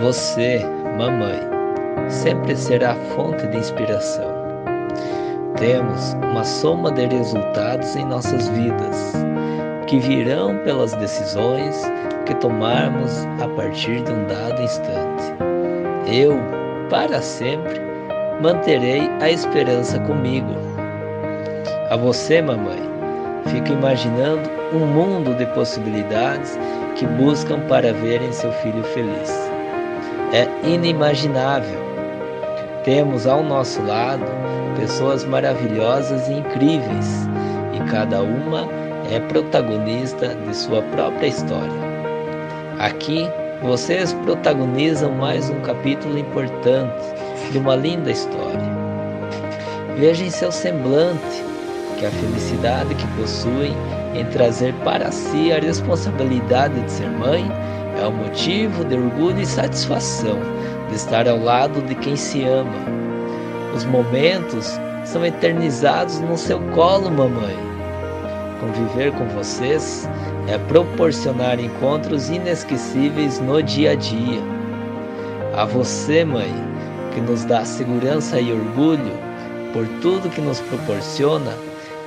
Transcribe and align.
Você, 0.00 0.64
mamãe, 0.96 1.40
sempre 2.08 2.56
será 2.56 2.94
fonte 3.14 3.46
de 3.48 3.58
inspiração. 3.58 4.30
Temos 5.58 6.14
uma 6.30 6.42
soma 6.42 6.90
de 6.90 7.04
resultados 7.04 7.94
em 7.96 8.06
nossas 8.06 8.48
vidas 8.48 9.12
que 9.86 9.98
virão 9.98 10.56
pelas 10.64 10.94
decisões 10.94 11.82
que 12.24 12.34
tomarmos 12.36 13.26
a 13.42 13.48
partir 13.48 14.02
de 14.02 14.10
um 14.10 14.26
dado 14.26 14.62
instante. 14.62 15.34
Eu, 16.06 16.38
para 16.88 17.20
sempre, 17.20 17.78
manterei 18.40 19.10
a 19.20 19.30
esperança 19.30 20.00
comigo. 20.00 20.54
A 21.90 21.96
você, 21.98 22.40
mamãe, 22.40 22.80
fico 23.48 23.72
imaginando 23.72 24.48
um 24.72 24.86
mundo 24.86 25.34
de 25.34 25.44
possibilidades 25.46 26.58
que 26.96 27.04
buscam 27.06 27.60
para 27.68 27.92
verem 27.92 28.32
seu 28.32 28.50
filho 28.52 28.82
feliz. 28.82 29.49
É 30.32 30.46
inimaginável. 30.62 31.80
Temos 32.84 33.26
ao 33.26 33.42
nosso 33.42 33.82
lado 33.82 34.24
pessoas 34.78 35.24
maravilhosas 35.24 36.28
e 36.28 36.34
incríveis, 36.34 37.28
e 37.74 37.90
cada 37.90 38.22
uma 38.22 38.68
é 39.10 39.18
protagonista 39.18 40.28
de 40.28 40.56
sua 40.56 40.82
própria 40.82 41.26
história. 41.26 41.90
Aqui, 42.78 43.28
vocês 43.60 44.12
protagonizam 44.24 45.10
mais 45.10 45.50
um 45.50 45.60
capítulo 45.62 46.16
importante 46.16 47.02
de 47.50 47.58
uma 47.58 47.74
linda 47.74 48.12
história. 48.12 48.70
Veja 49.96 50.24
em 50.24 50.30
seu 50.30 50.52
semblante 50.52 51.44
que 51.98 52.06
a 52.06 52.10
felicidade 52.10 52.94
que 52.94 53.06
possuem 53.20 53.74
em 54.14 54.24
trazer 54.26 54.72
para 54.84 55.10
si 55.10 55.52
a 55.52 55.58
responsabilidade 55.58 56.80
de 56.80 56.92
ser 56.92 57.10
mãe 57.10 57.44
é 58.00 58.06
um 58.06 58.12
motivo 58.12 58.84
de 58.84 58.96
orgulho 58.96 59.40
e 59.40 59.46
satisfação 59.46 60.38
de 60.88 60.96
estar 60.96 61.28
ao 61.28 61.38
lado 61.38 61.82
de 61.82 61.94
quem 61.94 62.16
se 62.16 62.42
ama. 62.44 62.74
Os 63.74 63.84
momentos 63.84 64.80
são 65.04 65.24
eternizados 65.24 66.18
no 66.20 66.36
seu 66.36 66.58
colo, 66.74 67.10
mamãe. 67.10 67.56
Conviver 68.58 69.12
com 69.12 69.26
vocês 69.28 70.08
é 70.48 70.58
proporcionar 70.58 71.60
encontros 71.60 72.30
inesquecíveis 72.30 73.38
no 73.38 73.62
dia 73.62 73.92
a 73.92 73.94
dia. 73.94 74.40
A 75.54 75.64
você, 75.64 76.24
mãe, 76.24 76.52
que 77.14 77.20
nos 77.20 77.44
dá 77.44 77.64
segurança 77.64 78.40
e 78.40 78.52
orgulho 78.52 79.12
por 79.72 79.86
tudo 80.00 80.30
que 80.30 80.40
nos 80.40 80.60
proporciona, 80.60 81.52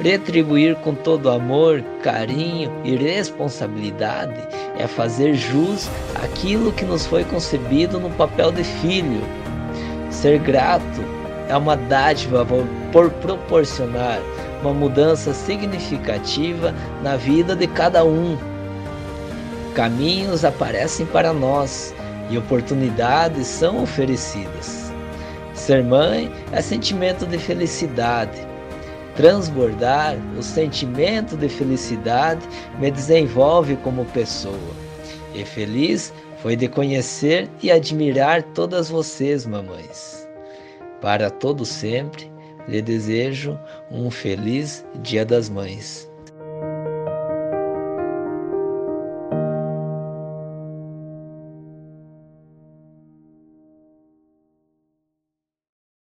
retribuir 0.03 0.75
com 0.75 0.93
todo 0.93 1.31
amor, 1.31 1.81
carinho 2.03 2.69
e 2.83 2.95
responsabilidade 2.95 4.35
é 4.77 4.85
fazer 4.85 5.33
jus 5.33 5.89
àquilo 6.21 6.73
que 6.73 6.83
nos 6.83 7.05
foi 7.05 7.23
concebido 7.23 7.99
no 7.99 8.09
papel 8.11 8.51
de 8.51 8.65
filho. 8.65 9.21
Ser 10.11 10.39
grato 10.39 11.01
é 11.47 11.55
uma 11.55 11.77
dádiva 11.77 12.45
por 12.91 13.09
proporcionar 13.11 14.19
uma 14.61 14.73
mudança 14.73 15.33
significativa 15.33 16.73
na 17.01 17.15
vida 17.15 17.55
de 17.55 17.67
cada 17.67 18.03
um. 18.03 18.37
Caminhos 19.73 20.43
aparecem 20.43 21.05
para 21.05 21.31
nós 21.33 21.95
e 22.29 22.37
oportunidades 22.37 23.47
são 23.47 23.81
oferecidas. 23.81 24.91
Ser 25.53 25.81
mãe 25.81 26.29
é 26.51 26.61
sentimento 26.61 27.25
de 27.25 27.37
felicidade. 27.37 28.52
Transbordar 29.15 30.17
o 30.37 30.41
sentimento 30.41 31.37
de 31.37 31.47
felicidade 31.47 32.41
me 32.79 32.89
desenvolve 32.89 33.75
como 33.77 34.05
pessoa. 34.05 34.57
E 35.35 35.45
feliz 35.45 36.13
foi 36.37 36.55
de 36.55 36.67
conhecer 36.67 37.49
e 37.61 37.71
admirar 37.71 38.43
todas 38.53 38.89
vocês, 38.89 39.45
mamães. 39.45 40.27
Para 40.99 41.29
todo 41.29 41.65
sempre, 41.65 42.31
lhe 42.67 42.81
desejo 42.81 43.59
um 43.91 44.09
feliz 44.09 44.85
Dia 45.01 45.25
das 45.25 45.49
Mães. 45.49 46.12